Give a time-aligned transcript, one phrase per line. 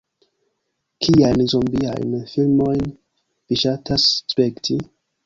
[1.07, 2.81] Kiajn zombiajn filmojn
[3.53, 4.79] vi ŝatas spekti?